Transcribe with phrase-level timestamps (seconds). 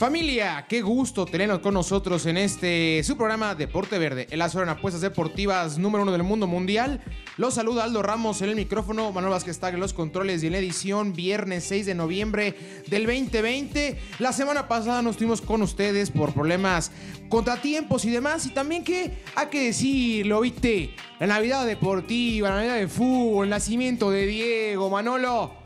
[0.00, 4.70] Familia, qué gusto tenernos con nosotros en este su programa Deporte Verde, el asesor en
[4.70, 7.02] apuestas deportivas número uno del mundo mundial.
[7.36, 10.52] Los saluda Aldo Ramos en el micrófono, Manuel Vázquez está en los controles y en
[10.52, 12.54] la edición viernes 6 de noviembre
[12.86, 14.00] del 2020.
[14.20, 16.92] La semana pasada nos estuvimos con ustedes por problemas,
[17.28, 18.46] contratiempos y demás.
[18.46, 23.50] Y también que hay que decirlo, viste, la Navidad deportiva, la Navidad de fútbol, el
[23.50, 25.60] nacimiento de Diego, Manolo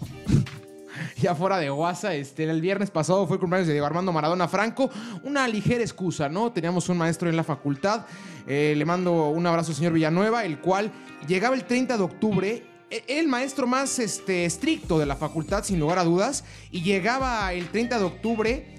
[1.24, 4.46] ya fuera de guasa, este, el viernes pasado fue el cumpleaños de Diego Armando Maradona
[4.46, 4.91] Franco.
[5.23, 6.52] Una ligera excusa, ¿no?
[6.52, 8.05] Teníamos un maestro en la facultad.
[8.47, 10.92] eh, le mando un abrazo al señor Villanueva, el cual
[11.27, 12.62] llegaba el 30 de octubre.
[12.91, 17.50] e- El maestro más este, estricto de la facultad, sin lugar a dudas, y llegaba
[17.55, 18.77] el 30 de octubre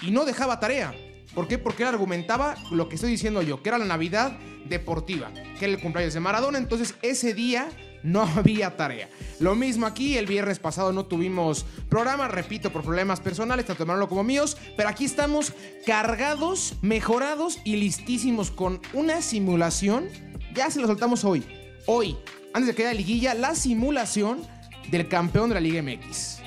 [0.00, 0.94] y no dejaba tarea.
[1.34, 1.58] ¿Por qué?
[1.58, 4.38] Porque él argumentaba lo que estoy diciendo yo, que era la Navidad
[4.68, 7.68] deportiva, que era el cumpleaños de Maradona, entonces ese día
[8.02, 9.08] no había tarea.
[9.38, 14.08] Lo mismo aquí, el viernes pasado no tuvimos programa, repito, por problemas personales, tanto Manolo
[14.08, 15.52] como míos, pero aquí estamos
[15.86, 20.08] cargados, mejorados y listísimos con una simulación.
[20.54, 21.44] Ya se lo soltamos hoy.
[21.86, 22.16] Hoy,
[22.52, 24.40] antes de que haya liguilla, la simulación
[24.90, 26.40] del campeón de la Liga MX.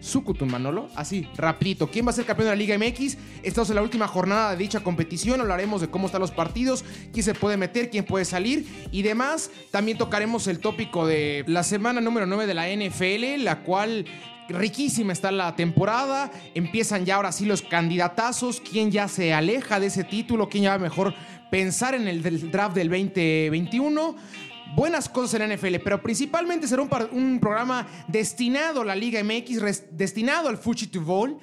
[0.00, 1.90] Sucutum Manolo, así, rapidito.
[1.90, 3.16] ¿Quién va a ser campeón de la Liga MX?
[3.42, 7.24] Estamos en la última jornada de dicha competición, hablaremos de cómo están los partidos, quién
[7.24, 9.50] se puede meter, quién puede salir y demás.
[9.70, 14.06] También tocaremos el tópico de la semana número 9 de la NFL, la cual
[14.48, 16.30] riquísima está la temporada.
[16.54, 20.70] Empiezan ya ahora sí los candidatazos, quién ya se aleja de ese título, quién ya
[20.70, 21.14] va mejor
[21.50, 24.16] pensar en el draft del 2021
[24.78, 29.82] buenas cosas en la NFL, pero principalmente será un, programa destinado a la Liga MX,
[29.90, 31.36] destinado al to Bowl.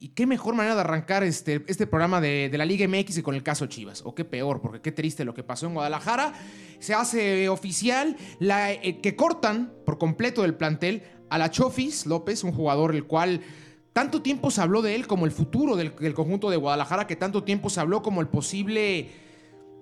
[0.00, 3.34] Y qué mejor manera de arrancar este, este programa de, la Liga MX que con
[3.34, 4.02] el caso Chivas.
[4.04, 6.32] O qué peor, porque qué triste lo que pasó en Guadalajara.
[6.78, 12.44] Se hace oficial la, eh, que cortan por completo del plantel a la Chofis López,
[12.44, 13.40] un jugador el cual
[13.92, 17.42] tanto tiempo se habló de él como el futuro del conjunto de Guadalajara, que tanto
[17.42, 19.10] tiempo se habló como el posible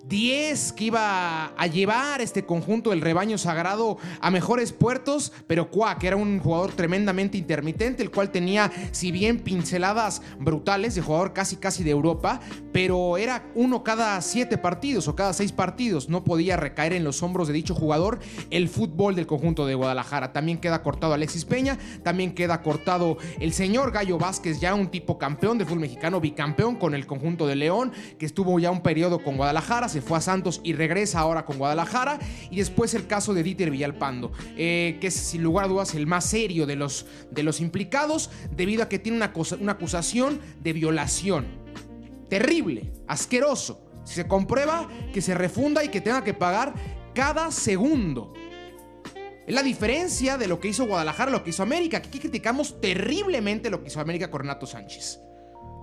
[0.05, 5.69] 10 que iba a llevar este conjunto del rebaño sagrado a mejores puertos, pero
[5.99, 11.33] que era un jugador tremendamente intermitente, el cual tenía, si bien pinceladas brutales de jugador
[11.33, 12.39] casi casi de Europa,
[12.71, 17.21] pero era uno cada siete partidos o cada seis partidos, no podía recaer en los
[17.21, 18.19] hombros de dicho jugador
[18.49, 20.31] el fútbol del conjunto de Guadalajara.
[20.33, 25.17] También queda cortado Alexis Peña, también queda cortado el señor Gallo Vázquez, ya un tipo
[25.17, 29.19] campeón del fútbol mexicano, bicampeón con el conjunto de León, que estuvo ya un periodo
[29.19, 32.19] con Guadalajara, se fue a Santos y regresa ahora con Guadalajara.
[32.49, 36.07] Y después el caso de Dieter Villalpando, eh, que es sin lugar a dudas el
[36.07, 40.73] más serio de los, de los implicados, debido a que tiene una, una acusación de
[40.73, 41.45] violación.
[42.29, 43.83] Terrible, asqueroso.
[44.03, 46.73] Si se comprueba, que se refunda y que tenga que pagar
[47.13, 48.33] cada segundo.
[49.47, 51.97] Es la diferencia de lo que hizo Guadalajara, lo que hizo América.
[51.97, 55.21] Aquí criticamos terriblemente lo que hizo América con Renato Sánchez.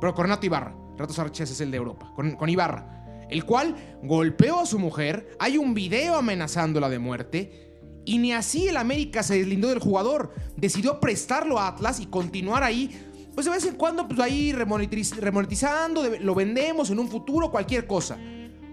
[0.01, 0.77] Pero con Renato Ibarra.
[0.97, 2.13] Renato Sánchez es el de Europa.
[2.15, 3.04] Con, con Ibarra.
[3.31, 5.37] El cual golpeó a su mujer.
[5.39, 7.61] Hay un video amenazándola de muerte.
[8.05, 10.33] Y ni así el América se deslindó del jugador.
[10.57, 12.91] Decidió prestarlo a Atlas y continuar ahí.
[13.35, 17.87] Pues de vez en cuando, pues ahí remonetiz- remonetizando, lo vendemos en un futuro, cualquier
[17.87, 18.17] cosa.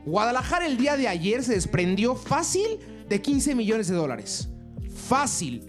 [0.06, 2.66] Guadalajara el día de ayer se desprendió fácil
[3.08, 4.50] de 15 millones de dólares.
[5.08, 5.64] Fácil.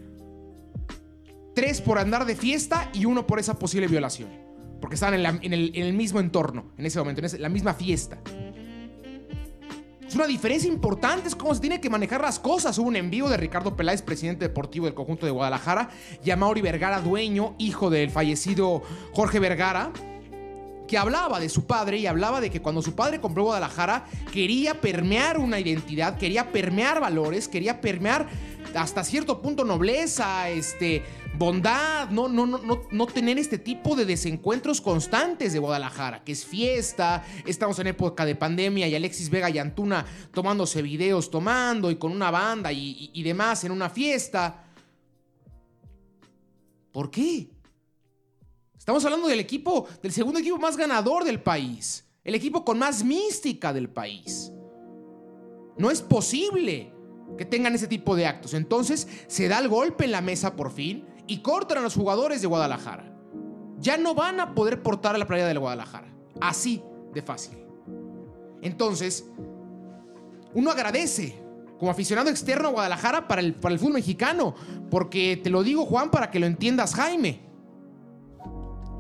[1.54, 4.28] Tres por andar de fiesta y uno por esa posible violación.
[4.81, 8.19] Porque estaban en, el, mismo entorno, en ese momento, en ese- la misma fiesta.
[10.12, 12.77] Es una diferencia importante, es cómo se tiene que manejar las cosas.
[12.77, 15.89] Hubo un envío de Ricardo Peláez, presidente deportivo del conjunto de Guadalajara,
[16.23, 18.83] y a Mauri Vergara, dueño, hijo del fallecido
[19.15, 19.91] Jorge Vergara,
[20.87, 24.83] que hablaba de su padre y hablaba de que cuando su padre compró Guadalajara quería
[24.83, 28.28] permear una identidad, quería permear valores, quería permear
[28.75, 31.03] hasta cierto punto nobleza, este,
[31.38, 36.44] bondad, no, no, no, no, tener este tipo de desencuentros constantes de Guadalajara, que es
[36.44, 41.97] fiesta, estamos en época de pandemia y Alexis Vega y Antuna tomándose videos, tomando y
[41.97, 44.65] con una banda y, y- y demás en una fiesta.
[46.92, 47.48] ¿Por qué?
[48.78, 52.04] Estamos hablando del equipo, del segundo equipo más ganador del país.
[52.24, 54.53] El equipo con más mística del país.
[55.78, 56.92] No es posible
[57.39, 58.53] que tengan ese tipo de actos.
[58.54, 62.43] Entonces se da el golpe en la mesa por fin y cortan a los jugadores
[62.43, 63.11] de Guadalajara.
[63.79, 66.13] Ya no van a poder portar a la playa del Guadalajara.
[66.43, 66.83] Así
[67.15, 67.57] de fácil.
[68.61, 69.25] Entonces,
[70.53, 71.43] uno agradece
[71.79, 74.55] como aficionado externo a Guadalajara para el, para el fútbol mexicano.
[74.91, 77.41] Porque te lo digo, Juan, para que lo entiendas, Jaime.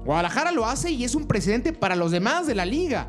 [0.06, 3.08] Guadalajara lo hace y es un precedente para los demás de la liga.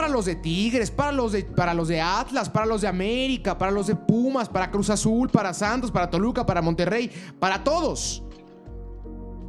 [0.00, 3.58] Para los de Tigres, para los de, para los de Atlas, para los de América,
[3.58, 8.22] para los de Pumas, para Cruz Azul, para Santos, para Toluca, para Monterrey, para todos.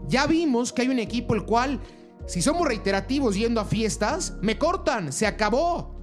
[0.08, 1.80] Ya vimos que hay un equipo el cual,
[2.28, 5.96] si somos reiterativos yendo a fiestas, me cortan, se acabó.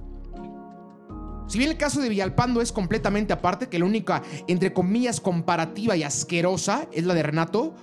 [1.45, 5.95] Si bien el caso de Villalpando es completamente aparte, que la única, entre comillas, comparativa
[5.95, 7.75] y asquerosa es la de Renato,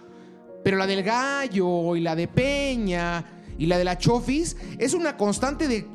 [0.65, 3.25] pero la del Gallo y la de Peña
[3.57, 5.95] y la de la Chofis es una constante de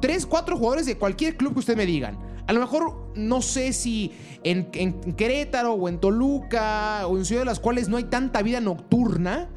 [0.00, 2.18] 3, 4 jugadores de cualquier club que usted me digan.
[2.46, 4.12] A lo mejor no sé si
[4.42, 8.42] en, en, Querétaro o en Toluca o en ciudades de las cuales no hay tanta
[8.42, 9.48] vida nocturna,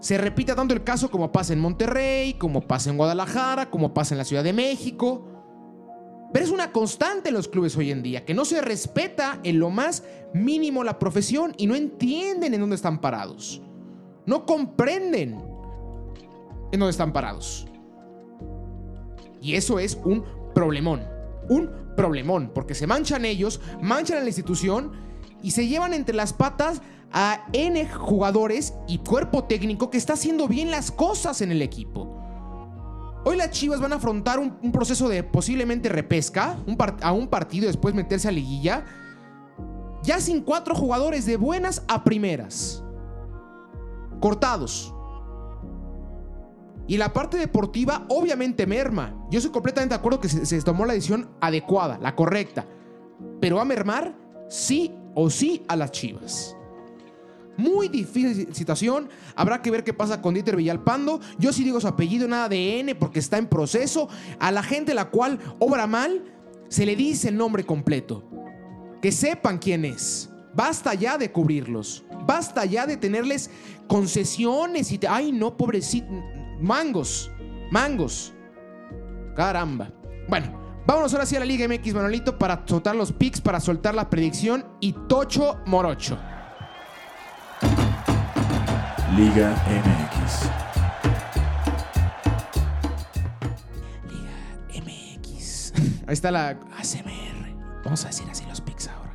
[0.00, 4.14] se repita tanto el caso como pasa en Monterrey, como pasa en Guadalajara, como pasa
[4.14, 5.26] en la Ciudad de México.
[6.32, 9.60] Pero es una constante en los clubes hoy en día, que no se respeta en
[9.60, 10.02] lo más
[10.34, 13.62] mínimo la profesión y no entienden en dónde están parados.
[14.26, 15.40] No comprenden
[16.72, 17.66] en dónde están parados.
[19.44, 20.24] Y eso es un
[20.54, 21.02] problemón.
[21.50, 24.92] Un problemón, porque se manchan ellos, manchan a la institución
[25.42, 26.80] y se llevan entre las patas
[27.12, 32.18] a N jugadores y cuerpo técnico que está haciendo bien las cosas en el equipo.
[33.26, 36.56] Hoy las Chivas van a afrontar un, proceso de posiblemente repesca
[37.02, 38.86] a un partido después meterse a liguilla.
[40.02, 42.82] Ya sin cuatro jugadores de buenas a primeras.
[44.20, 44.94] Cortados.
[46.86, 49.14] Y la parte deportiva obviamente merma.
[49.30, 52.66] Yo estoy completamente de acuerdo que se, tomó la decisión adecuada, la correcta.
[53.40, 54.14] Pero va a mermar
[54.48, 56.56] sí o sí a las Chivas.
[57.56, 59.08] Muy difícil situación.
[59.34, 61.20] Habrá que ver qué pasa con Dieter Villalpando.
[61.38, 64.08] Yo sí digo su apellido, nada de N, porque está en proceso.
[64.38, 66.24] A la gente la cual obra mal,
[66.68, 68.28] se le dice el nombre completo.
[69.00, 70.30] Que sepan quién es.
[70.54, 72.04] Basta ya de cubrirlos.
[72.26, 73.50] Basta ya de tenerles
[73.86, 75.00] concesiones y...
[75.08, 76.08] Ay, no, pobrecito.
[76.60, 77.30] Mangos.
[77.70, 78.32] Mangos.
[79.34, 79.90] Caramba.
[80.28, 83.94] Bueno, vámonos ahora sí a la Liga MX, Manolito, para soltar los picks, para soltar
[83.94, 86.18] la predicción y Tocho Morocho.
[89.16, 90.48] Liga MX.
[94.10, 95.72] Liga MX.
[96.06, 97.82] Ahí está la ACMR.
[97.84, 99.14] Vamos a decir así los picks ahora.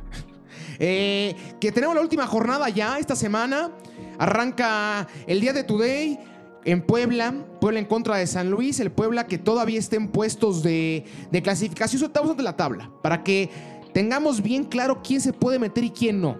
[0.82, 3.70] Eh, que tenemos la última jornada ya esta semana.
[4.18, 6.18] Arranca el día de Today
[6.64, 11.04] en Puebla, Puebla en contra de San Luis, el Puebla que todavía estén puestos de,
[11.42, 13.50] clasificación, estamos de la tabla, para que
[13.92, 16.38] tengamos bien claro quién se puede meter y quién no.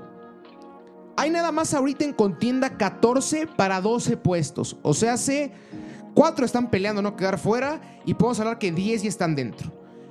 [1.16, 4.78] Hay nada más ahorita en contienda 14 para 12 puestos.
[4.82, 5.52] O sea, hace
[6.14, 9.70] 4 están peleando no quedar fuera y podemos hablar que 10 ya están dentro.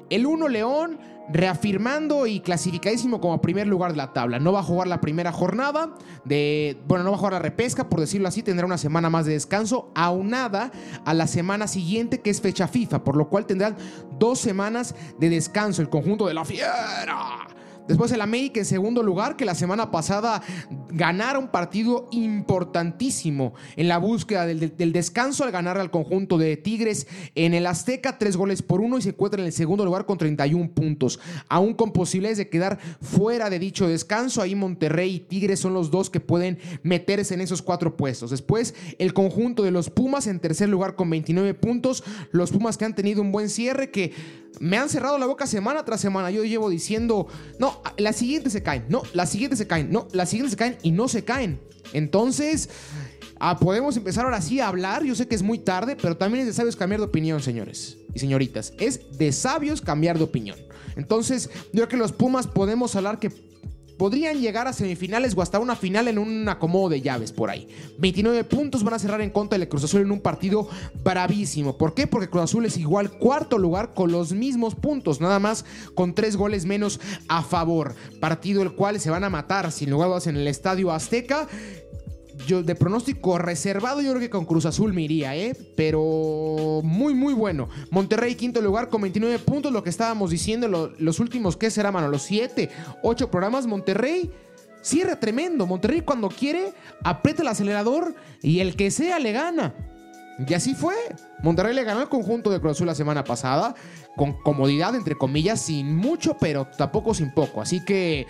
[0.10, 1.00] El 1 León
[1.32, 4.40] reafirmando y clasificadísimo como primer lugar de la tabla.
[4.40, 5.94] No va a jugar la primera jornada
[6.26, 9.26] de, bueno, no va a jugar la repesca, por decirlo así, tendrá una semana más
[9.26, 10.72] de descanso, aunada
[11.06, 13.76] a la semana siguiente que es fecha FIFA, por lo cual tendrán
[14.18, 17.48] dos semanas de descanso el conjunto de la fiera.
[17.90, 20.44] Después el América en segundo lugar, que la semana pasada
[20.92, 27.08] ganara un partido importantísimo en la búsqueda del, descanso al ganar al conjunto de Tigres
[27.34, 30.20] en el Azteca, tres goles por uno y se encuentra en el segundo lugar con
[30.20, 31.20] 31 puntos.
[31.48, 35.90] Aún con posibilidades de quedar fuera de dicho descanso, ahí Monterrey y Tigres son los
[35.90, 38.30] dos que pueden meterse en esos cuatro puestos.
[38.30, 42.04] Después el conjunto de los Pumas en tercer lugar con 29 puntos.
[42.32, 44.14] Los Pumas que han tenido un buen cierre, que
[44.60, 46.32] me han cerrado la boca semana tras semana.
[46.32, 47.28] Yo llevo diciendo,
[47.60, 50.78] no, la siguiente se caen, no, la siguiente se caen, no, la siguiente se caen
[50.82, 51.60] y no se caen.
[51.94, 52.70] Entonces,
[53.40, 55.04] ah, podemos empezar ahora sí a hablar.
[55.04, 57.98] Yo sé que es muy tarde, pero también es de sabios cambiar de opinión, señores
[58.14, 58.74] y señoritas.
[58.80, 60.58] Es de sabios cambiar de opinión.
[60.96, 63.32] Entonces, yo creo que los Pumas podemos hablar que
[64.00, 67.68] podrían llegar a semifinales o hasta una final en un acomodo de llaves por ahí.
[67.98, 70.70] 29 puntos van a cerrar en contra del Cruz Azul en un partido
[71.04, 71.78] bravísimo.
[71.78, 72.08] ¿Por qué?
[72.08, 75.66] Porque Cruz Azul es igual cuarto lugar con los mismos puntos, nada más
[75.96, 77.94] con tres goles menos a favor.
[78.22, 81.50] Partido el cual se van a matar sin lugar a dudas en el Estadio Azteca
[82.50, 85.56] yo de pronóstico reservado, yo creo que con Cruz Azul me iría, ¿eh?
[85.76, 87.70] Pero muy, muy bueno.
[87.92, 92.08] Monterrey, quinto lugar con 29 puntos, lo que estábamos diciendo, los últimos, ¿qué será, mano?
[92.10, 92.70] Los 7,
[93.04, 93.68] 8 programas.
[93.68, 94.32] Monterrey
[94.82, 95.68] cierra tremendo.
[95.68, 99.76] Monterrey cuando quiere, aprieta el acelerador y el que sea le gana.
[100.48, 100.96] Y así fue.
[101.44, 103.76] Monterrey le ganó al conjunto de Cruz Azul la semana pasada,
[104.16, 107.62] con comodidad, entre comillas, sin mucho, pero tampoco sin poco.
[107.62, 108.26] Así que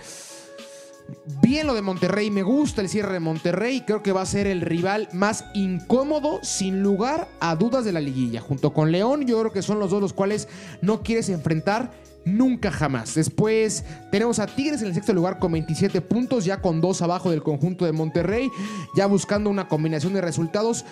[1.41, 4.47] Bien lo de Monterrey, me gusta el cierre de Monterrey, creo que va a ser
[4.47, 8.41] el rival más incómodo sin lugar a dudas de la liguilla.
[8.41, 10.47] Junto con León, yo creo que son los dos los cuales
[10.81, 11.91] no quieres enfrentar
[12.25, 13.15] Nunca jamás.
[13.15, 17.31] Después tenemos a Tigres en el sexto lugar con 27 puntos, ya con dos abajo
[17.31, 18.51] del conjunto de Monterrey,
[18.95, 20.85] ya buscando una combinación de resultados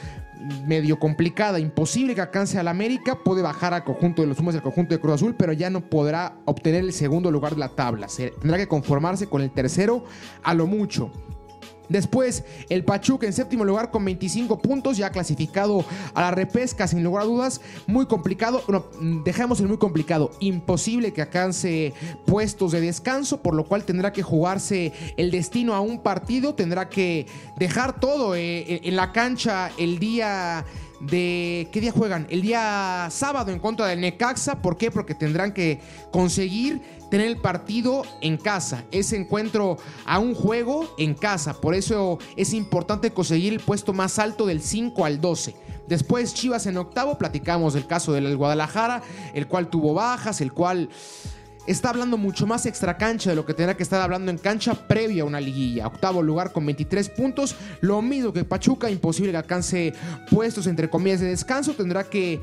[0.66, 4.62] medio complicada, imposible que alcance al América, puede bajar al conjunto de los Pumas al
[4.62, 8.08] conjunto de Cruz Azul, pero ya no podrá obtener el segundo lugar de la tabla.
[8.08, 10.06] Se tendrá que conformarse con el tercero
[10.44, 11.12] a lo mucho.
[11.90, 17.04] Después, el Pachuca en séptimo lugar con 25 puntos, ya clasificado a la repesca, sin
[17.04, 17.62] lugar a dudas.
[17.86, 18.86] Muy complicado, bueno,
[19.24, 20.32] dejamos el muy complicado.
[20.40, 21.94] Imposible que alcance
[22.26, 26.90] puestos de descanso, por lo cual tendrá que jugarse el destino a un partido, tendrá
[26.90, 27.26] que
[27.58, 30.66] dejar todo eh, en la cancha el día
[31.00, 32.28] de qué día juegan.
[32.30, 34.62] El día sábado en contra del Necaxa.
[34.62, 34.92] ¿Por qué?
[34.92, 35.80] Porque tendrán que
[36.12, 38.84] conseguir tener el partido en casa.
[38.92, 41.60] Ese encuentro a un juego en casa.
[41.60, 45.56] Por eso es importante conseguir el puesto más alto del 5 al 12.
[45.88, 49.02] Después Chivas en octavo, platicamos del caso del Guadalajara,
[49.34, 50.90] el cual tuvo bajas, el cual
[51.66, 54.74] está hablando mucho más extra cancha de lo que tendrá que estar hablando en cancha
[54.74, 55.88] previa a una liguilla.
[55.88, 59.94] Octavo lugar con 23 puntos, lo mismo que Pachuca, imposible que alcance
[60.30, 62.42] puestos entre comillas de descanso, tendrá que,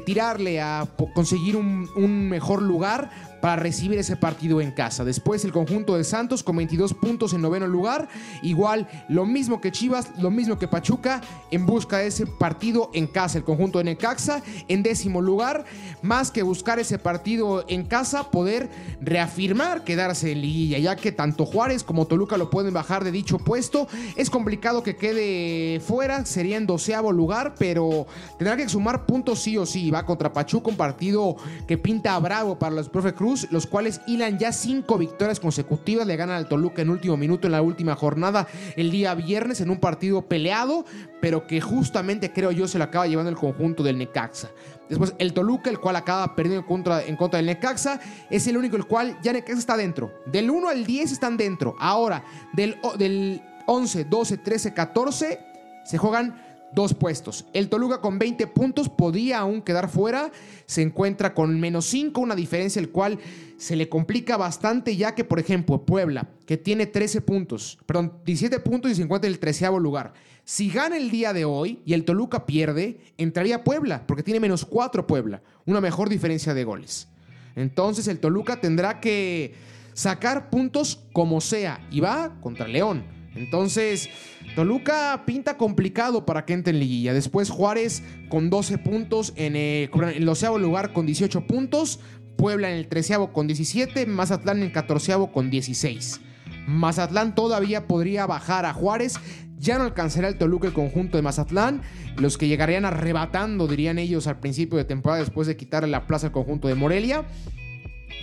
[0.00, 3.10] tirarle a conseguir un, un mejor lugar
[3.42, 5.04] para recibir ese partido en casa.
[5.04, 8.08] Después el conjunto de Santos con 22 puntos en noveno lugar.
[8.40, 11.20] Igual lo mismo que Chivas, lo mismo que Pachuca
[11.50, 13.38] en busca de ese partido en casa.
[13.38, 15.64] El conjunto de Necaxa en décimo lugar.
[16.02, 18.70] Más que buscar ese partido en casa, poder
[19.00, 20.78] reafirmar quedarse en liguilla.
[20.78, 23.88] Ya que tanto Juárez como Toluca lo pueden bajar de dicho puesto.
[24.14, 26.24] Es complicado que quede fuera.
[26.26, 27.56] Sería en doceavo lugar.
[27.58, 28.06] Pero
[28.38, 29.81] tendrá que sumar puntos sí o sí.
[29.90, 31.36] Va contra Pachuca, un partido
[31.66, 36.06] que pinta bravo para los profe Cruz los cuales hilan ya cinco victorias consecutivas.
[36.06, 38.46] Le ganan al Toluca en último minuto en la última jornada
[38.76, 40.84] el día viernes en un partido peleado,
[41.20, 44.50] pero que justamente creo yo se lo acaba llevando el conjunto del Necaxa.
[44.88, 48.56] Después el Toluca, el cual acaba perdiendo en contra, en contra del Necaxa, es el
[48.56, 50.12] único el cual ya Necaxa está dentro.
[50.26, 51.76] Del 1 al 10 están dentro.
[51.78, 55.40] Ahora, del, del 11, 12, 13, 14
[55.84, 57.46] se juegan dos puestos.
[57.52, 60.30] El Toluca con 20 puntos podía aún quedar fuera.
[60.66, 63.18] Se encuentra con menos 5, una diferencia el cual
[63.56, 68.58] se le complica bastante ya que, por ejemplo, Puebla, que tiene 13 puntos, perdón, 17
[68.60, 70.14] puntos y se encuentra en el treceavo lugar.
[70.44, 74.64] Si gana el día de hoy y el Toluca pierde, entraría Puebla, porque tiene menos
[74.64, 77.08] 4 Puebla, una mejor diferencia de goles.
[77.54, 79.54] Entonces el Toluca tendrá que
[79.94, 83.04] sacar puntos como sea y va contra León.
[83.34, 84.08] Entonces,
[84.54, 87.14] Toluca pinta complicado para que entre en liguilla.
[87.14, 92.00] Después Juárez con 12 puntos en el, en lugar con 18 puntos.
[92.36, 94.06] Puebla en el treceavo con 17.
[94.06, 96.20] Mazatlán en el catorceavo con 16.
[96.66, 99.18] Mazatlán todavía podría bajar a Juárez.
[99.58, 101.82] Ya no alcanzará el Toluca el conjunto de Mazatlán.
[102.16, 106.26] Los que llegarían arrebatando, dirían ellos, al principio de temporada después de quitarle la plaza
[106.26, 107.24] al conjunto de Morelia.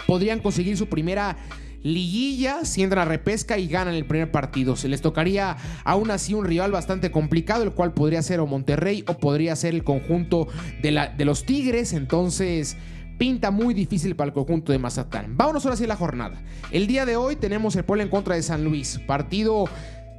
[0.06, 1.38] Podrían conseguir su primera
[1.84, 4.76] liguilla si entran a repesca y ganan el primer partido.
[4.76, 9.04] Se les tocaría aún así un rival bastante complicado, el cual podría ser o Monterrey
[9.08, 10.48] o podría ser el conjunto
[10.82, 11.94] de, de los Tigres.
[11.94, 12.78] Entonces
[13.18, 15.38] pinta muy difícil para el conjunto de Mazatán.
[15.38, 16.42] Vámonos ahora sí a la jornada.
[16.72, 19.00] El día de hoy tenemos el Puebla en contra de San Luis.
[19.06, 19.66] Partido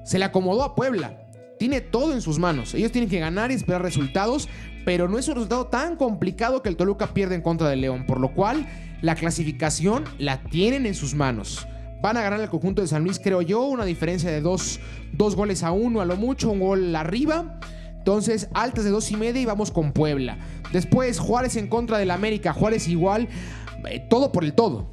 [0.05, 1.27] se le acomodó a Puebla.
[1.59, 2.75] Tiene todo en sus manos.
[2.75, 4.49] Ellos tienen que ganar y esperar resultados,
[4.85, 8.07] pero no es un resultado tan complicado que el Toluca pierde en contra del León,
[8.07, 8.67] por lo cual
[9.03, 11.67] la clasificación la tienen en sus manos.
[12.03, 14.81] Van a ganar el conjunto de San Luis, creo yo, una diferencia de dos,
[15.17, 17.61] goles a uno, a lo mucho, un gol arriba.
[17.99, 20.39] Entonces, altas de dos y media y vamos con Puebla.
[20.73, 22.55] Después, Juárez en contra del América.
[22.55, 23.29] Juárez igual,
[23.87, 24.89] eh, todo por el todo.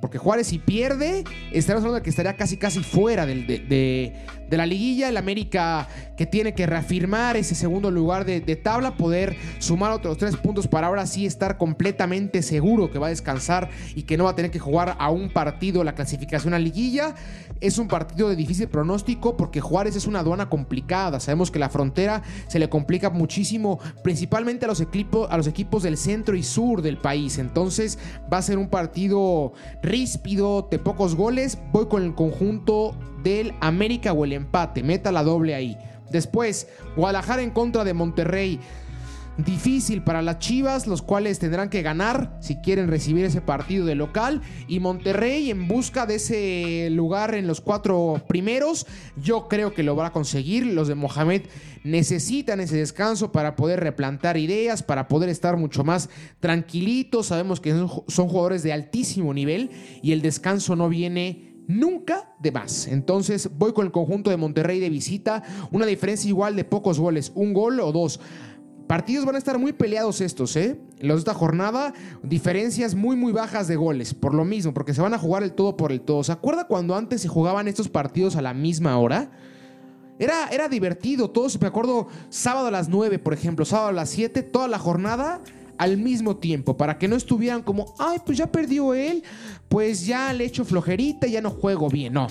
[0.00, 4.14] Porque Juárez si pierde, estaremos hablando de que estaría casi casi fuera de, de,
[4.50, 5.08] la liguilla.
[5.08, 10.36] El América que tiene que reafirmar ese segundo lugar de, tabla, poder sumar otros tres
[10.36, 14.30] puntos para ahora sí estar completamente seguro que va a descansar y que no va
[14.30, 17.14] a tener que jugar a un partido la clasificación a liguilla.
[17.60, 21.20] Es un partido de difícil pronóstico porque Juárez es una aduana complicada.
[21.20, 25.96] Sabemos que la frontera se le complica muchísimo, principalmente a los, a los equipos del
[25.96, 27.38] centro y sur del país.
[27.38, 27.98] Entonces
[28.32, 31.58] va a ser un partido ríspido, de pocos goles.
[31.72, 32.94] Voy con el conjunto
[33.26, 34.84] del América o el empate.
[34.84, 35.76] Meta la doble ahí.
[36.10, 38.60] Después, Guadalajara en contra de Monterrey
[39.36, 43.96] difícil para las Chivas, los cuales tendrán que ganar si quieren recibir ese partido de
[43.96, 44.42] local.
[44.68, 49.96] Y Monterrey en busca de ese lugar en los cuatro primeros, yo creo que lo
[49.96, 50.64] va a conseguir.
[50.64, 51.42] Los de Mohamed
[51.82, 57.26] necesitan ese descanso para poder replantar ideas, para poder estar mucho más tranquilitos.
[57.26, 62.86] Sabemos que son jugadores de altísimo nivel y el descanso no viene nunca de más.
[62.86, 67.32] Entonces voy con el conjunto de Monterrey de visita, una diferencia igual de pocos goles,
[67.34, 68.20] un gol o dos
[68.86, 70.80] Partidos van a estar muy peleados estos, ¿eh?
[71.00, 71.92] Los de esta jornada,
[72.22, 75.54] diferencias muy, muy bajas de goles, por lo mismo, porque se van a jugar el
[75.54, 76.22] todo por el todo.
[76.22, 79.32] ¿Se acuerda cuando antes se jugaban estos partidos a la misma hora?
[80.20, 84.08] Era, era divertido, todos, me acuerdo, sábado a las 9, por ejemplo, sábado a las
[84.10, 85.40] 7, toda la jornada
[85.78, 89.22] al mismo tiempo, para que no estuvieran como, ay, pues ya perdió él,
[89.68, 92.26] pues ya le echo flojerita, ya no juego bien, no,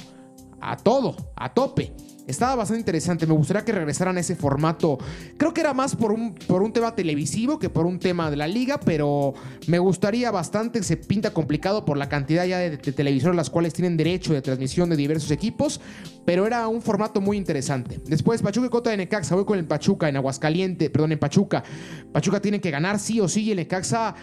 [0.61, 1.93] a todo, a tope.
[2.27, 4.97] Estaba bastante interesante, me gustaría que regresaran a ese formato.
[5.37, 8.37] Creo que era más por un, por un tema televisivo que por un tema de
[8.37, 9.33] la liga, pero
[9.67, 10.81] me gustaría bastante.
[10.81, 14.41] Se pinta complicado por la cantidad ya de, de televisores las cuales tienen derecho de
[14.41, 15.79] transmisión de diversos equipos,
[16.25, 17.99] pero era un formato muy interesante.
[18.05, 21.63] Después, Pachuca y Cota de Necaxa, voy con el Pachuca en Aguascaliente, perdón, en Pachuca.
[22.11, 24.15] Pachuca tiene que ganar sí o sí y el Necaxa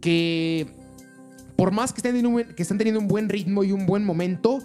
[0.00, 0.66] que
[1.56, 4.60] por más que estén, que estén teniendo un buen ritmo y un buen momento,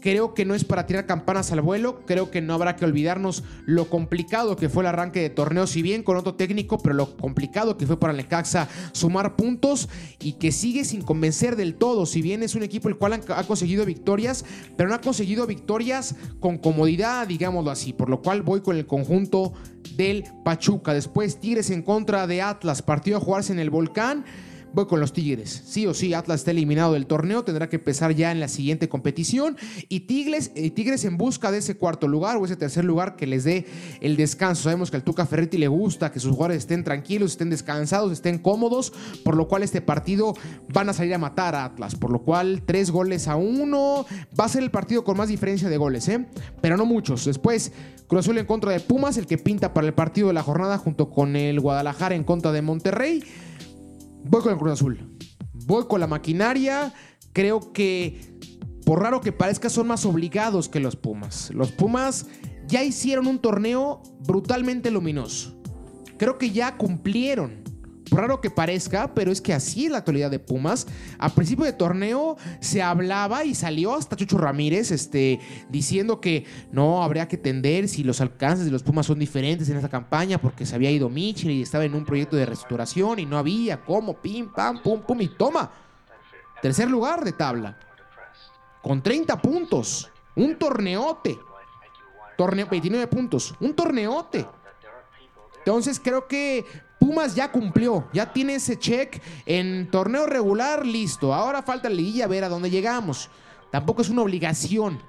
[0.00, 2.00] Creo que no es para tirar campanas al vuelo.
[2.06, 5.82] Creo que no habrá que olvidarnos lo complicado que fue el arranque de torneo, si
[5.82, 9.88] bien con otro técnico, pero lo complicado que fue para Necaxa sumar puntos
[10.20, 12.06] y que sigue sin convencer del todo.
[12.06, 14.44] Si bien es un equipo el cual ha conseguido victorias,
[14.76, 17.92] pero no ha conseguido victorias con comodidad, digámoslo así.
[17.92, 19.52] Por lo cual voy con el conjunto
[19.96, 20.94] del Pachuca.
[20.94, 24.24] Después Tigres en contra de Atlas, partido a jugarse en el Volcán.
[24.72, 25.62] Voy con los Tigres.
[25.66, 28.88] Sí o sí, Atlas está eliminado del torneo, tendrá que empezar ya en la siguiente
[28.88, 29.56] competición.
[29.88, 33.26] Y Tigres, eh, Tigres en busca de ese cuarto lugar o ese tercer lugar que
[33.26, 33.66] les dé
[34.00, 34.64] el descanso.
[34.64, 38.38] Sabemos que al Tuca Ferretti le gusta que sus jugadores estén tranquilos, estén descansados, estén
[38.38, 38.92] cómodos,
[39.24, 40.34] por lo cual este partido
[40.72, 41.96] van a salir a matar a Atlas.
[41.96, 44.06] Por lo cual, tres goles a uno.
[44.38, 46.26] Va a ser el partido con más diferencia de goles, ¿eh?
[46.60, 47.24] Pero no muchos.
[47.24, 47.72] Después,
[48.06, 50.78] Cruz Azul en contra de Pumas, el que pinta para el partido de la jornada
[50.78, 53.24] junto con el Guadalajara en contra de Monterrey.
[54.24, 55.16] Voy con el Cruz Azul.
[55.66, 56.92] Voy con la maquinaria.
[57.32, 58.38] Creo que,
[58.84, 61.50] por raro que parezca, son más obligados que los Pumas.
[61.54, 62.26] Los Pumas
[62.66, 65.60] ya hicieron un torneo brutalmente luminoso.
[66.18, 67.62] Creo que ya cumplieron.
[68.10, 70.86] Raro que parezca, pero es que así es la actualidad de Pumas.
[71.18, 77.02] A principio de torneo se hablaba y salió hasta Chucho Ramírez este, diciendo que no
[77.02, 80.66] habría que tender si los alcances de los Pumas son diferentes en esa campaña porque
[80.66, 84.14] se había ido Mitchell y estaba en un proyecto de reestructuración y no había cómo,
[84.14, 85.70] pim, pam, pum, pum y toma.
[86.60, 87.78] Tercer lugar de tabla.
[88.82, 90.10] Con 30 puntos.
[90.34, 91.38] Un torneote.
[92.36, 93.54] Torneo, 29 puntos.
[93.60, 94.46] Un torneote.
[95.58, 96.64] Entonces creo que
[97.00, 101.32] Pumas ya cumplió, ya tiene ese check en torneo regular, listo.
[101.32, 103.30] Ahora falta la liguilla a ver a dónde llegamos.
[103.70, 105.00] Tampoco es una obligación.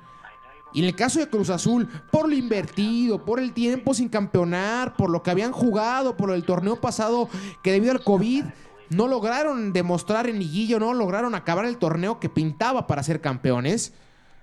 [0.74, 4.96] Y en el caso de Cruz Azul, por lo invertido, por el tiempo sin campeonar,
[4.96, 7.28] por lo que habían jugado, por el torneo pasado
[7.62, 8.46] que debido al COVID
[8.90, 13.94] no lograron demostrar en liguillo, no lograron acabar el torneo que pintaba para ser campeones.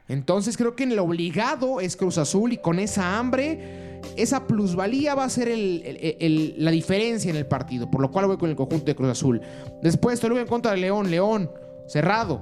[0.09, 5.15] Entonces creo que en el obligado es Cruz Azul y con esa hambre, esa plusvalía
[5.15, 8.87] va a ser la diferencia en el partido, por lo cual voy con el conjunto
[8.87, 9.43] de Cruz Azul.
[9.83, 11.51] Después Toluca en contra de León, León,
[11.87, 12.41] cerrado.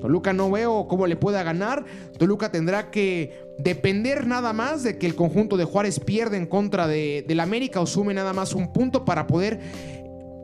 [0.00, 1.84] Toluca no veo cómo le pueda ganar.
[2.18, 6.86] Toluca tendrá que depender nada más de que el conjunto de Juárez pierda en contra
[6.86, 9.60] de, del América o sume nada más un punto para poder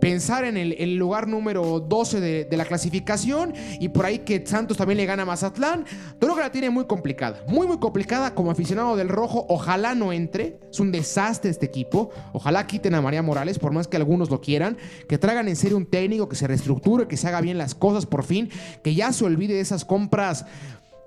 [0.04, 4.98] pensar en el, lugar número 12 de, la clasificación y por ahí que Santos también
[4.98, 5.86] le gana a Mazatlán.
[6.20, 9.46] Que la tiene muy complicada, muy muy complicada como aficionado del rojo.
[9.48, 12.10] Ojalá no entre, es un desastre este equipo.
[12.34, 14.76] Ojalá quiten a María Morales, por más que algunos lo quieran,
[15.08, 18.04] que traigan en serio un técnico, que se reestructure, que se haga bien las cosas
[18.04, 18.50] por fin,
[18.82, 20.44] que ya se olvide de esas compras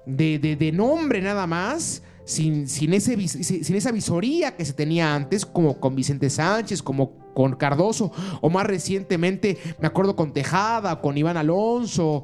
[0.07, 5.45] de, de nombre nada más sin, sin, ese, sin esa visoría que se tenía antes,
[5.45, 11.15] como con Vicente Sánchez, como con Cardoso, o más recientemente, me acuerdo con Tejada, con
[11.15, 12.23] Iván Alonso.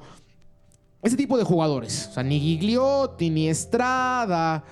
[1.04, 2.08] Ese tipo de jugadores.
[2.10, 4.64] O sea, ni Gigliotti, ni Estrada.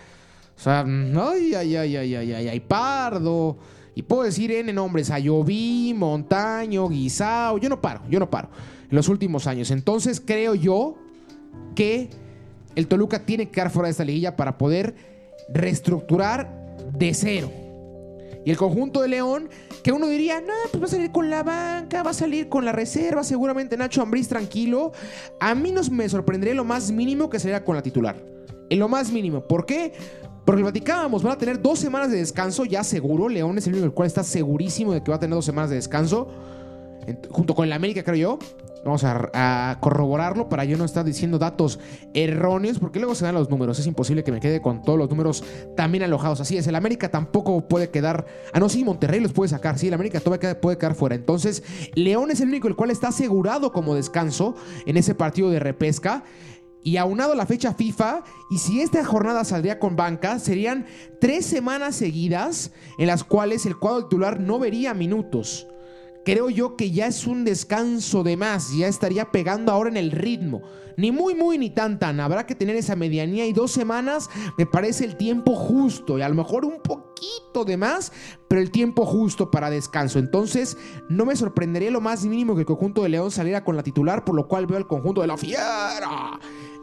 [0.58, 3.60] O sea, ay, ay, ay, ay, ay, ay, ay, Pardo.
[3.94, 7.60] Y puedo decir N nombres, Ayoví, Montaño, Guisao.
[7.60, 8.50] Yo no paro, yo no paro.
[8.90, 9.70] En los últimos años.
[9.70, 10.96] Entonces creo yo
[11.76, 12.10] que
[12.74, 14.96] el Toluca tiene que quedar fuera de esta liguilla para poder
[15.54, 17.61] reestructurar de cero.
[18.44, 19.50] Y el conjunto de León,
[19.84, 22.66] que uno diría, no, pues va a salir con la banca, va a salir con
[22.66, 24.92] la reserva, seguramente Nacho Ambriz tranquilo.
[25.40, 28.16] A mí no me sorprendería lo más mínimo que saliera con la titular.
[28.70, 29.42] En lo más mínimo.
[29.48, 29.94] ¿Por qué?
[30.46, 33.30] Porque platicábamos, van a tener dos semanas de descanso, ya seguro.
[33.30, 35.70] León es el único el cual está segurísimo de que va a tener dos semanas
[35.70, 36.28] de descanso.
[37.30, 38.40] Junto con el América, creo yo.
[38.84, 41.80] Vamos a, corroborarlo para yo no estar diciendo datos
[42.14, 43.78] erróneos, porque luego se dan los números.
[43.78, 45.44] Es imposible que me quede con todos los números
[45.76, 46.42] también alojados.
[46.42, 48.26] Así es, el América tampoco puede quedar.
[48.54, 49.78] Ah, no, sí, Monterrey los puede sacar.
[49.78, 51.16] Sí, el América todavía puede quedar fuera.
[51.16, 51.64] Entonces,
[51.94, 56.24] León es el único el cual está asegurado como descanso en ese partido de repesca.
[56.84, 60.88] y aunado a la fecha FIFA, y si esta jornada saldría con banca, serían
[61.20, 65.68] tres semanas seguidas en las cuales el cuadro titular no vería minutos.
[66.24, 70.12] Creo yo que ya es un descanso de más, ya estaría pegando ahora en el
[70.12, 70.62] ritmo.
[70.98, 72.20] Ni muy, muy, ni tan, tan.
[72.20, 76.30] Habrá que tener esa medianía y dos semanas me parece el tiempo justo y a
[76.30, 78.12] lo mejor un poquito de más,
[78.48, 80.20] pero el tiempo justo para descanso.
[80.20, 80.78] Entonces,
[81.10, 84.24] no me sorprendería lo más mínimo que el conjunto de León saliera con la titular,
[84.24, 86.40] por lo cual veo el conjunto de la fiera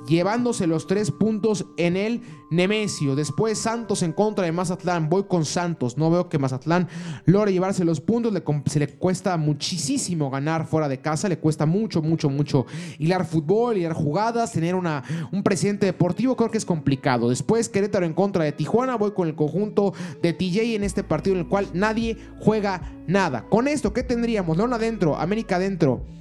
[0.09, 3.15] llevándose los tres puntos en el Nemesio.
[3.15, 5.09] Después Santos en contra de Mazatlán.
[5.09, 5.97] Voy con Santos.
[5.99, 6.89] No veo que Mazatlán
[7.27, 8.33] logre llevarse los puntos.
[8.67, 11.29] se le cuesta muchísimo ganar fuera de casa.
[11.29, 12.67] Le cuesta mucho, mucho, mucho
[12.99, 16.37] hilar fútbol, hilar jugadas, tener una, un presidente deportivo.
[16.37, 17.29] Creo que es complicado.
[17.29, 18.97] Después Querétaro en contra de Tijuana.
[18.97, 19.93] Voy con el conjunto
[20.23, 23.45] de TJ en este partido en el cual nadie juega nada.
[23.49, 24.57] Con esto, ¿qué tendríamos?
[24.57, 26.18] León adentro, América adentro.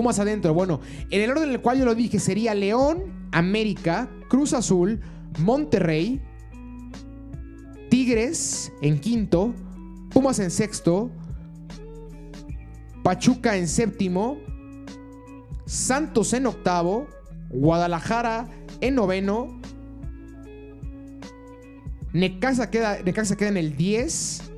[0.00, 0.54] Pumas adentro.
[0.54, 4.98] Bueno, en el orden en el cual yo lo dije sería León, América, Cruz Azul,
[5.40, 6.22] Monterrey,
[7.90, 9.52] Tigres en quinto,
[10.08, 11.10] Pumas en sexto,
[13.02, 14.38] Pachuca en séptimo,
[15.66, 17.06] Santos en octavo,
[17.50, 18.48] Guadalajara
[18.80, 19.60] en noveno,
[22.14, 24.49] Necaxa queda, Necaxa queda en el 10,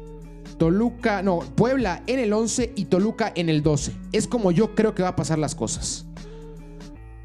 [0.62, 3.96] Toluca, no, Puebla en el 11 y Toluca en el 12.
[4.12, 6.07] Es como yo creo que va a pasar las cosas.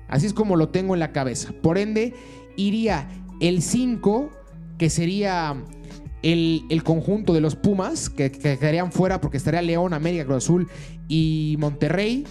[0.08, 1.54] Así es como lo tengo en la cabeza.
[1.62, 2.15] Por ende,
[2.56, 3.08] iría
[3.39, 4.32] el 5,
[4.80, 5.56] que sería
[6.23, 10.67] el, conjunto de los Pumas, que, quedarían fuera porque estaría León, América, Cruz Azul
[11.08, 12.26] y Monterrey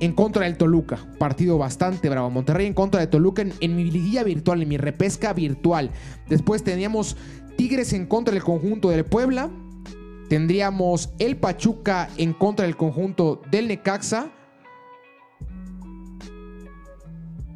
[0.00, 0.98] en contra del Toluca.
[1.20, 2.28] Partido bastante bravo.
[2.28, 5.92] Monterrey en contra de Toluca en, en mi liguilla virtual, en mi repesca virtual.
[6.28, 7.16] Después teníamos
[7.56, 9.48] Tigres en contra del conjunto del Puebla
[10.30, 14.30] tendríamos el Pachuca en contra del conjunto del Necaxa.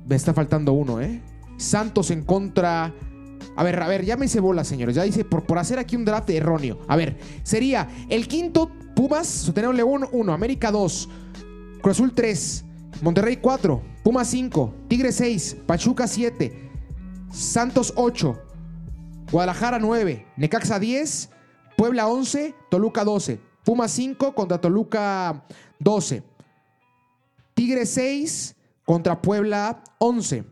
[0.05, 1.23] Me está faltando uno, ¿eh?
[1.57, 2.93] Santos en contra.
[3.57, 4.97] A ver, a ver, ya me hice bola, señores.
[4.97, 6.81] Ya dice, por, por hacer aquí un draft erróneo.
[6.89, 11.09] A ver, sería el quinto Pumas, tenemos León 1, América 2,
[11.81, 12.65] Cruz Azul 3,
[13.03, 16.71] Monterrey 4, Pumas 5, Tigre 6, Pachuca 7,
[17.33, 18.37] Santos 8,
[19.31, 21.31] Guadalajara 9, Necaxa 10,
[21.77, 23.41] Puebla 11, Toluca 12.
[23.65, 25.45] Puma 5 contra Toluca
[25.79, 26.23] 12.
[27.55, 30.45] Tigre 6 contra Puebla 11.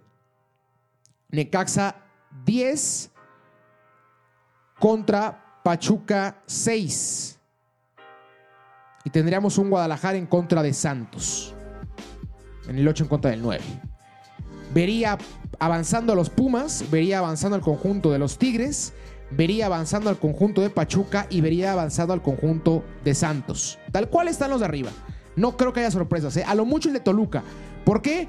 [1.31, 1.97] Necaxa
[2.45, 3.11] 10
[4.79, 7.39] contra Pachuca 6.
[9.05, 11.55] Y tendríamos un Guadalajara en contra de Santos.
[12.69, 13.63] En el 8 en contra del 9.
[14.73, 15.19] Vería
[15.59, 18.93] avanzando los Pumas, vería avanzando al conjunto de los Tigres
[19.37, 23.79] vería avanzando al conjunto de Pachuca y vería avanzando al conjunto de Santos.
[23.91, 24.91] Tal cual están los de arriba.
[25.37, 26.37] No creo que haya sorpresas.
[26.37, 26.45] ¿eh?
[26.47, 27.43] A lo mucho el de Toluca.
[27.85, 28.29] ¿Por qué?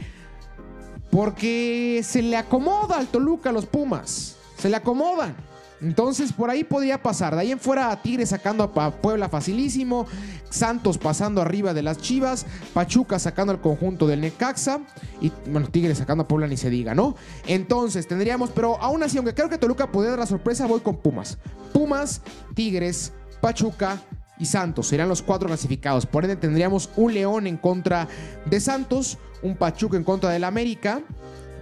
[1.11, 4.37] Porque se le acomoda al Toluca a los Pumas.
[4.57, 5.35] Se le acomodan.
[5.83, 7.35] Entonces por ahí podría pasar.
[7.35, 10.07] De ahí en fuera a Tigres sacando a Puebla facilísimo.
[10.49, 12.45] Santos pasando arriba de las Chivas.
[12.73, 14.79] Pachuca sacando al conjunto del Necaxa.
[15.21, 17.15] Y bueno, Tigres sacando a Puebla ni se diga, ¿no?
[17.47, 20.97] Entonces tendríamos, pero aún así, aunque creo que Toluca podría dar la sorpresa, voy con
[20.97, 21.37] Pumas.
[21.73, 22.21] Pumas,
[22.55, 24.01] Tigres, Pachuca
[24.39, 26.05] y Santos serían los cuatro clasificados.
[26.05, 28.07] Por ende tendríamos un León en contra
[28.45, 31.01] de Santos, un Pachuca en contra del América.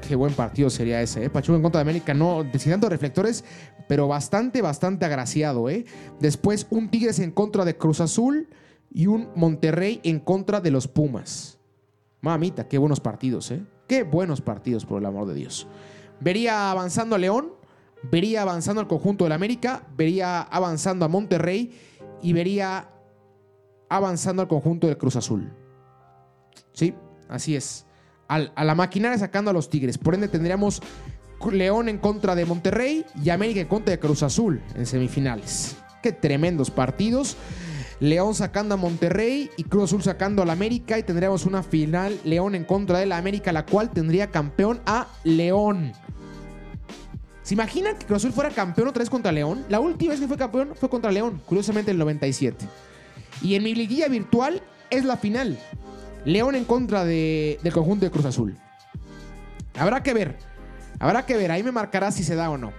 [0.07, 1.29] Qué buen partido sería ese, ¿eh?
[1.29, 3.45] Pachuca en contra de América, no necesitando reflectores,
[3.87, 5.85] pero bastante, bastante agraciado, ¿eh?
[6.19, 8.49] Después un Tigres en contra de Cruz Azul
[8.93, 11.59] y un Monterrey en contra de los Pumas.
[12.19, 13.63] Mamita, qué buenos partidos, ¿eh?
[13.87, 15.67] Qué buenos partidos, por el amor de Dios.
[16.19, 17.53] Vería avanzando a León,
[18.11, 21.71] vería avanzando al conjunto del América, vería avanzando a Monterrey
[22.21, 22.89] y vería
[23.89, 25.51] avanzando al conjunto del Cruz Azul.
[26.73, 26.93] Sí,
[27.27, 27.85] así es.
[28.37, 29.97] A la maquinaria sacando a los Tigres.
[29.97, 30.81] Por ende tendríamos
[31.49, 35.75] León en contra de Monterrey y América en contra de Cruz Azul en semifinales.
[36.03, 37.35] Qué tremendos partidos.
[37.99, 42.55] León sacando a Monterrey y Cruz Azul sacando al América y tendríamos una final León
[42.55, 45.93] en contra de la América, la cual tendría campeón a León.
[47.43, 49.65] ¿Se imaginan que Cruz Azul fuera campeón otra vez contra León?
[49.69, 52.65] La última vez que fue campeón fue contra León, curiosamente en el 97.
[53.41, 55.59] Y en mi liguilla virtual es la final.
[56.25, 58.57] León en contra del conjunto de Cruz Azul.
[59.77, 60.37] Habrá que ver.
[60.99, 62.73] Habrá que ver, ahí me marcará si se da o no.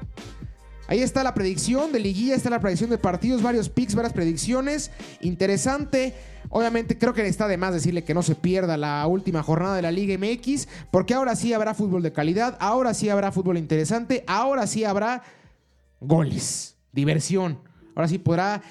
[0.87, 4.91] Ahí está la predicción de liguilla, está la predicción de partidos, varios picks, varias predicciones.
[5.21, 6.15] Interesante.
[6.51, 9.83] Obviamente creo que está de más decirle que no se pierda la última jornada de
[9.83, 14.23] la Liga MX, porque ahora sí habrá fútbol de calidad, ahora sí habrá fútbol interesante,
[14.27, 15.23] ahora sí habrá
[16.01, 17.59] goles, diversión.
[17.95, 18.63] Ahora sí podrá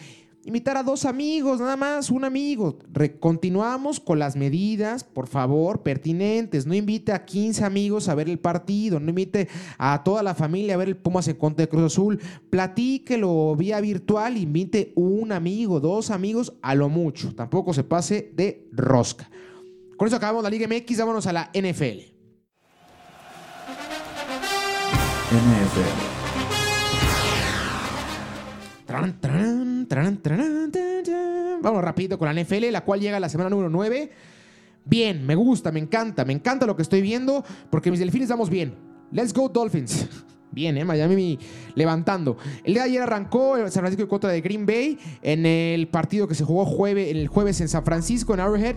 [0.45, 2.79] invitar a dos amigos, nada más, un amigo.
[3.19, 6.65] continuamos con las medidas, por favor, pertinentes.
[6.65, 10.73] No invite a 15 amigos a ver el partido, no invite a toda la familia
[10.73, 12.19] a ver el Pumas en contra de Cruz Azul.
[12.49, 17.33] Platíquelo vía virtual, invite un amigo, dos amigos, a lo mucho.
[17.35, 19.29] Tampoco se pase de rosca.
[19.97, 22.11] Con eso acabamos la Liga MX, vámonos a la NFL.
[25.31, 26.20] NFL.
[31.61, 34.11] Vamos rapidito con la NFL, la cual llega a la semana número 9.
[34.85, 38.49] Bien, me gusta, me encanta, me encanta lo que estoy viendo, porque mis delfines vamos
[38.49, 38.75] bien.
[39.11, 40.07] Let's go Dolphins.
[40.53, 40.83] Bien, ¿eh?
[40.83, 41.39] Miami
[41.75, 42.35] levantando.
[42.65, 46.27] El día de ayer arrancó el San Francisco contra de Green Bay en el partido
[46.27, 48.75] que se jugó jueves, el jueves en San Francisco, en Arrowhead.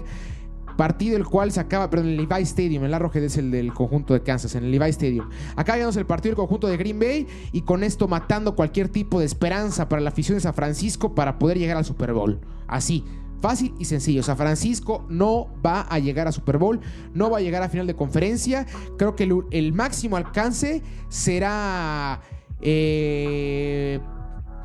[0.76, 2.84] Partido el cual se acaba, perdón, en el Levi Stadium.
[2.84, 5.28] El Arrowhead es el del conjunto de Kansas, en el Levi Stadium.
[5.56, 9.20] Acá vemos el partido del conjunto de Green Bay y con esto matando cualquier tipo
[9.20, 12.40] de esperanza para la afición de San Francisco para poder llegar al Super Bowl.
[12.66, 13.04] Así,
[13.44, 14.22] fácil y sencillo.
[14.22, 16.80] San Francisco no va a llegar a Super Bowl,
[17.12, 18.66] no va a llegar a final de conferencia.
[18.96, 22.22] Creo que el, máximo alcance será.
[22.62, 24.00] Eh,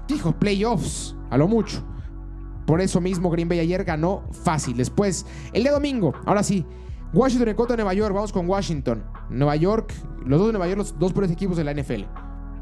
[0.07, 1.88] dijo, playoffs, a lo mucho.
[2.69, 4.77] Por eso mismo Green Bay ayer ganó fácil.
[4.77, 6.67] Después, el día domingo, ahora sí,
[7.13, 8.13] Washington en contra de Nueva York.
[8.13, 9.03] Vamos con Washington.
[9.31, 9.91] Nueva York,
[10.23, 12.03] los dos de Nueva York, los dos peores equipos de la NFL.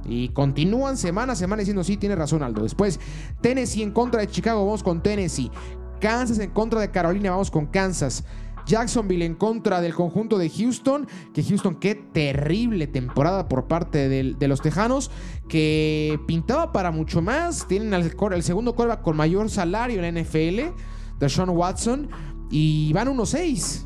[0.05, 2.63] Y continúan semana a semana diciendo, sí, tiene razón Aldo.
[2.63, 3.01] Después,
[3.41, 5.51] Tennessee en contra de Chicago, vamos con Tennessee.
[5.99, 8.23] Kansas en contra de Carolina, vamos con Kansas.
[8.67, 11.07] Jacksonville en contra del conjunto de Houston.
[11.33, 15.09] Que Houston, qué terrible temporada por parte de los Tejanos.
[15.47, 17.67] Que pintaba para mucho más.
[17.67, 20.75] Tienen el, segundo quarterback con mayor salario en la NFL.
[21.19, 22.09] De Sean Watson.
[22.51, 23.85] Y van 1-6.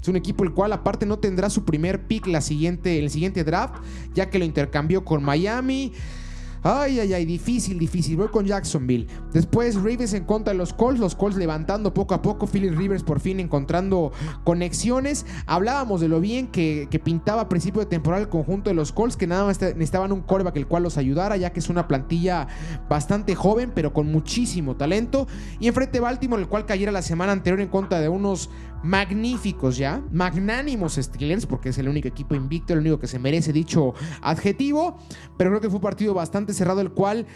[0.00, 3.44] Es un equipo el cual aparte no tendrá su primer pick la siguiente, el siguiente
[3.44, 3.76] draft.
[4.14, 5.92] Ya que lo intercambió con Miami.
[6.62, 8.16] Ay, ay, ay, difícil, difícil.
[8.16, 9.06] Voy con Jacksonville.
[9.32, 11.00] Después Ravens en contra de los Colts.
[11.00, 12.46] Los Colts levantando poco a poco.
[12.46, 14.12] Philly Rivers por fin encontrando
[14.44, 15.26] conexiones.
[15.46, 19.16] Hablábamos de lo bien que, pintaba a principio de temporada el conjunto de los Colts.
[19.16, 21.36] Que nada más necesitaban un coreback el cual los ayudara.
[21.36, 22.48] Ya que es una plantilla
[22.88, 25.26] bastante joven, pero con muchísimo talento.
[25.60, 28.50] Y enfrente Baltimore, el cual cayera la semana anterior en contra de unos
[28.86, 33.52] magníficos ya, magnánimos Steelers, porque es el único equipo invicto, el único que se merece
[33.52, 34.96] dicho adjetivo,
[35.36, 37.26] pero creo que fue un partido bastante cerrado, el cual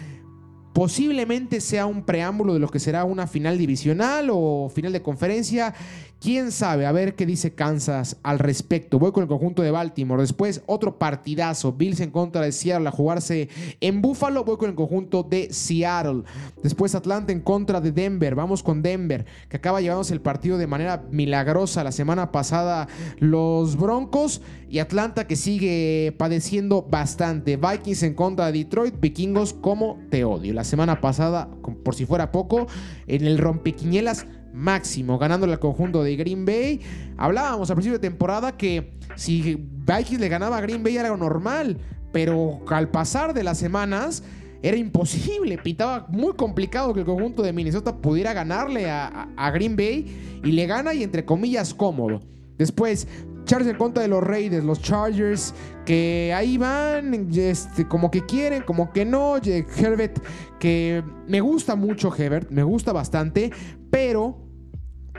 [0.72, 5.74] posiblemente sea un preámbulo de lo que será una final divisional o final de conferencia
[6.20, 6.84] ¿Quién sabe?
[6.84, 8.98] A ver qué dice Kansas al respecto.
[8.98, 10.20] Voy con el conjunto de Baltimore.
[10.20, 11.72] Después, otro partidazo.
[11.72, 13.48] Bills en contra de Seattle a jugarse
[13.80, 14.44] en Buffalo.
[14.44, 16.24] Voy con el conjunto de Seattle.
[16.62, 18.34] Después, Atlanta en contra de Denver.
[18.34, 22.86] Vamos con Denver, que acaba llevándose el partido de manera milagrosa la semana pasada.
[23.18, 27.56] Los Broncos y Atlanta que sigue padeciendo bastante.
[27.56, 29.00] Vikings en contra de Detroit.
[29.00, 30.52] Vikingos, como te odio.
[30.52, 31.48] La semana pasada,
[31.82, 32.66] por si fuera poco,
[33.06, 36.80] en el rompequiñelas máximo, ganándole al conjunto de Green Bay.
[37.16, 41.78] Hablábamos al principio de temporada que si Vikings le ganaba a Green Bay era normal,
[42.12, 44.22] pero al pasar de las semanas
[44.62, 50.40] era imposible, pintaba muy complicado que el conjunto de Minnesota pudiera ganarle a, Green Bay
[50.44, 52.20] y le gana y entre comillas cómodo.
[52.58, 53.08] Después,
[53.44, 55.54] Chargers en contra de los Raiders, los Chargers
[55.86, 59.36] que ahí van, este, como que quieren, como que no.
[59.38, 60.22] Herbert,
[60.58, 63.50] que me gusta mucho Herbert, me gusta bastante,
[63.90, 64.50] pero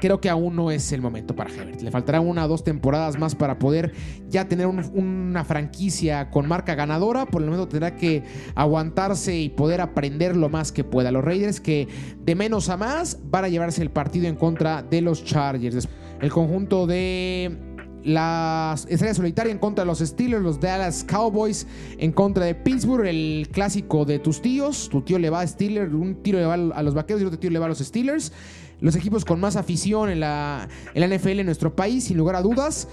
[0.02, 1.82] creo que aún no es el momento para Herbert.
[1.82, 3.94] Le faltará una o dos temporadas más para poder
[4.30, 7.28] ya tener una franquicia con marca ganadora.
[7.28, 8.24] Por el momento tendrá que
[8.56, 11.12] aguantarse y poder aprender lo más que pueda.
[11.12, 11.88] Los Raiders que
[12.20, 15.88] de menos a más van a llevarse el partido en contra de los Chargers.
[16.20, 17.58] El conjunto de
[18.04, 23.06] las Estrella Solitaria en contra de los Steelers, los Dallas Cowboys en contra de Pittsburgh,
[23.06, 24.90] el clásico de tus tíos.
[24.90, 27.40] Tu tío le va a Steelers, un tiro le va a los vaqueros y otro
[27.40, 28.32] tío le va a los Steelers.
[28.80, 32.36] Los equipos con más afición en la, en la NFL en nuestro país, sin lugar
[32.36, 32.88] a dudas.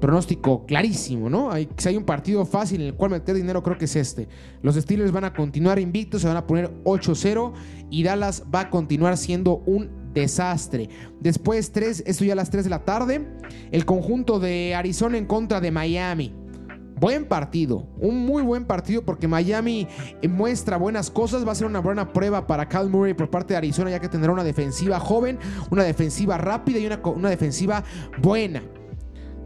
[0.00, 1.52] Pronóstico clarísimo, ¿no?
[1.52, 4.28] Hay, si hay un partido fácil en el cual meter dinero, creo que es este.
[4.60, 7.52] Los Steelers van a continuar invictos, se van a poner 8-0
[7.90, 10.88] y Dallas va a continuar siendo un desastre.
[11.20, 13.26] Después, tres, esto ya a las 3 de la tarde,
[13.70, 16.34] el conjunto de Arizona en contra de Miami.
[16.96, 19.88] Buen partido, un muy buen partido porque Miami
[20.28, 21.46] muestra buenas cosas.
[21.46, 24.08] Va a ser una buena prueba para Cal Murray por parte de Arizona, ya que
[24.08, 25.38] tendrá una defensiva joven,
[25.70, 27.82] una defensiva rápida y una defensiva
[28.22, 28.62] buena.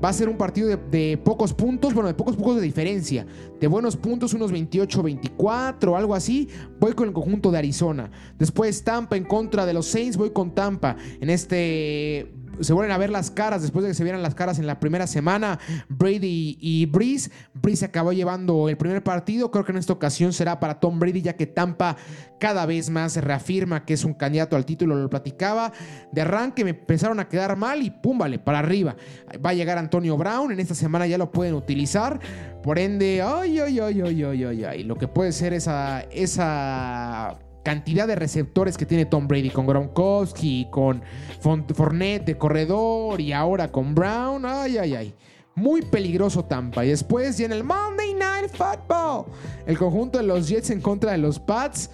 [0.03, 3.27] Va a ser un partido de, pocos puntos, bueno, de pocos puntos de diferencia.
[3.61, 6.49] De buenos puntos, unos 28-24 o algo así.
[6.79, 8.11] Voy con el conjunto de Arizona.
[8.39, 12.99] Después Tampa en contra de los Saints, voy con Tampa en este se vuelven a
[12.99, 15.59] ver las caras después de que se vieran las caras en la primera semana.
[15.89, 17.31] Brady y Breeze.
[17.55, 19.51] Breeze acabó llevando el primer partido.
[19.51, 21.97] Creo que en esta ocasión será para Tom Brady, ya que Tampa
[22.39, 24.95] cada vez más reafirma que es un candidato al título.
[24.97, 25.73] Lo platicaba.
[26.13, 28.97] De arranque me empezaron a quedar mal y pum, vale, para arriba.
[29.45, 30.53] Va a llegar Antonio Brown.
[30.53, 32.21] En esta semana ya lo pueden utilizar.
[32.63, 34.85] Por ende, ay, ay, ay, ay, ay, ay, ay.
[34.85, 40.69] Lo que puede ser esa, esa cantidad de receptores que tiene Tom Brady con Gronkowski,
[40.71, 41.03] con
[41.43, 44.47] Fournette de corredor y ahora con Brown.
[44.47, 45.15] Ay, ay, ay.
[45.55, 46.87] Muy peligroso Tampa.
[46.87, 49.27] Y después ya en el Monday Night Football,
[49.67, 51.91] el conjunto de los Jets en contra de los Pats.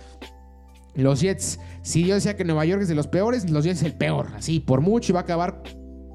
[0.95, 3.87] Los Jets, si yo decía que Nueva York es de los peores, los Jets es
[3.87, 4.29] el peor.
[4.37, 5.61] Así, por mucho y va a acabar,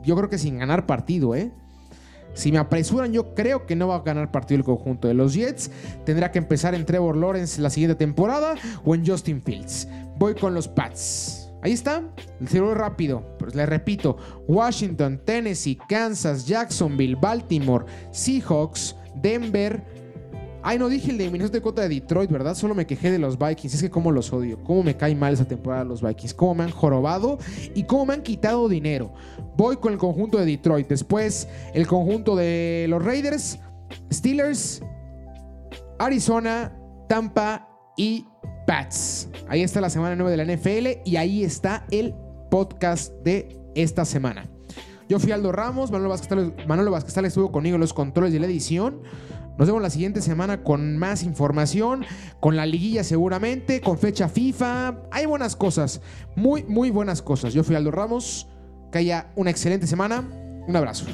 [0.06, 1.52] yo creo que sin ganar partido, ¿eh?
[2.34, 5.34] Si me apresuran, yo creo que no va a ganar partido el conjunto de los
[5.34, 5.72] Jets.
[6.06, 9.88] Tendrá que empezar en Trevor Lawrence la siguiente temporada o en Justin Fields.
[10.18, 11.52] Voy con los Pats.
[11.62, 12.04] Ahí está,
[12.40, 13.36] el cero rápido.
[13.38, 19.84] Pues les repito: Washington, Tennessee, Kansas, Jacksonville, Baltimore, Seahawks, Denver,
[20.62, 22.56] Ay, no dije el de Minnesota contra de Detroit, ¿verdad?
[22.56, 23.74] Solo me quejé de los Vikings.
[23.74, 24.62] Es que cómo los odio.
[24.64, 26.34] Cómo me cae mal esa temporada los Vikings.
[26.34, 27.38] Cómo me han jorobado
[27.74, 29.14] y cómo me han quitado dinero.
[29.56, 30.88] Voy con el conjunto de Detroit.
[30.88, 33.60] Después el conjunto de los Raiders,
[34.12, 34.82] Steelers,
[35.98, 36.76] Arizona,
[37.08, 37.68] Tampa
[37.98, 38.26] y
[38.68, 39.30] Pats.
[39.48, 42.14] Ahí está la semana 9 de la NFL y ahí está el
[42.52, 44.50] podcast de esta semana.
[45.10, 49.02] Yo fui Aldo Ramos, Manolo Vázquez, estuvo conmigo en los controles de la edición.
[49.60, 52.06] Nos vemos la siguiente semana con más información,
[52.40, 55.02] con la liguilla seguramente, con fecha FIFA.
[55.12, 56.00] Hay buenas cosas,
[56.38, 57.54] muy, muy buenas cosas.
[57.54, 58.48] Yo fui Aldo Ramos.
[58.90, 60.24] Que haya una excelente semana.
[60.66, 61.06] Un abrazo.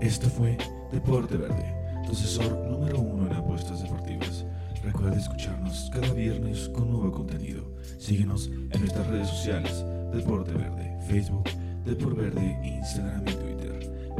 [0.00, 0.56] Esto fue
[0.90, 1.74] Deporte Verde,
[2.06, 4.46] tu asesor número uno en apuestas deportivas.
[4.82, 7.70] Recuerda escucharnos cada viernes con nuevo contenido.
[7.98, 11.44] Síguenos en nuestras redes sociales, Deporte Verde, Facebook,
[11.84, 13.57] Deporte Verde, Instagram y Twitter.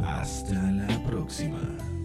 [0.03, 1.98] Hasta la próxima.